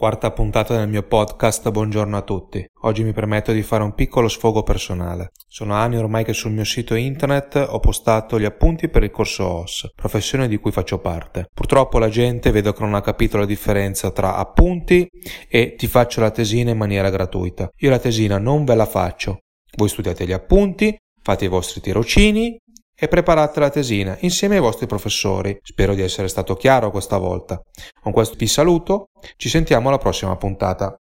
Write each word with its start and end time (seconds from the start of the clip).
Quarta 0.00 0.30
puntata 0.30 0.78
del 0.78 0.88
mio 0.88 1.02
podcast 1.02 1.70
Buongiorno 1.70 2.16
a 2.16 2.22
tutti. 2.22 2.64
Oggi 2.84 3.04
mi 3.04 3.12
permetto 3.12 3.52
di 3.52 3.60
fare 3.60 3.82
un 3.82 3.92
piccolo 3.92 4.28
sfogo 4.28 4.62
personale. 4.62 5.32
Sono 5.46 5.74
anni 5.74 5.98
ormai 5.98 6.24
che 6.24 6.32
sul 6.32 6.52
mio 6.52 6.64
sito 6.64 6.94
internet 6.94 7.66
ho 7.68 7.78
postato 7.80 8.40
gli 8.40 8.46
appunti 8.46 8.88
per 8.88 9.02
il 9.02 9.10
corso 9.10 9.44
OS, 9.44 9.90
professione 9.94 10.48
di 10.48 10.56
cui 10.56 10.72
faccio 10.72 11.00
parte. 11.00 11.50
Purtroppo 11.52 11.98
la 11.98 12.08
gente 12.08 12.50
vedo 12.50 12.72
che 12.72 12.82
non 12.82 12.94
ha 12.94 13.02
capito 13.02 13.36
la 13.36 13.44
differenza 13.44 14.10
tra 14.10 14.36
appunti 14.36 15.06
e 15.46 15.74
ti 15.76 15.86
faccio 15.86 16.22
la 16.22 16.30
tesina 16.30 16.70
in 16.70 16.78
maniera 16.78 17.10
gratuita. 17.10 17.68
Io 17.80 17.90
la 17.90 17.98
tesina 17.98 18.38
non 18.38 18.64
ve 18.64 18.76
la 18.76 18.86
faccio. 18.86 19.40
Voi 19.76 19.90
studiate 19.90 20.24
gli 20.24 20.32
appunti, 20.32 20.96
fate 21.20 21.44
i 21.44 21.48
vostri 21.48 21.82
tirocini 21.82 22.58
e 23.00 23.08
preparate 23.08 23.60
la 23.60 23.70
tesina 23.70 24.14
insieme 24.20 24.56
ai 24.56 24.60
vostri 24.60 24.86
professori. 24.86 25.58
Spero 25.62 25.94
di 25.94 26.02
essere 26.02 26.28
stato 26.28 26.54
chiaro 26.54 26.90
questa 26.90 27.16
volta. 27.16 27.58
Con 28.02 28.12
questo 28.12 28.36
vi 28.36 28.46
saluto, 28.46 29.08
ci 29.36 29.48
sentiamo 29.48 29.88
alla 29.88 29.96
prossima 29.96 30.36
puntata. 30.36 30.94